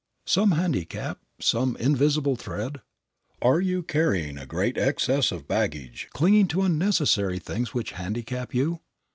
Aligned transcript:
Some 0.25 0.53
handicap, 0.53 1.19
some 1.39 1.75
invisible 1.77 2.35
thread? 2.35 2.81
Are 3.39 3.61
you 3.61 3.83
carrying 3.83 4.35
a 4.39 4.47
great 4.47 4.75
excess 4.75 5.31
of 5.31 5.47
baggage, 5.47 6.07
clinging 6.11 6.47
to 6.47 6.63
unnecessary 6.63 7.37
things 7.37 7.75
which 7.75 7.91
handicap 7.91 8.51
you? 8.51 8.79